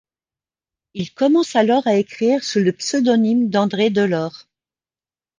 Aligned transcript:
Il 0.95 1.13
commence 1.13 1.55
alors 1.55 1.85
à 1.85 1.93
écrire 1.93 2.43
sous 2.43 2.57
le 2.57 2.71
pseudonyme 2.71 3.51
d'André 3.51 3.91
Delor. 3.91 4.47